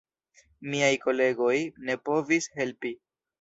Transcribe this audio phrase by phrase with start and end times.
[0.73, 1.59] Miaj kolegoj
[1.91, 2.95] ne povis helpi.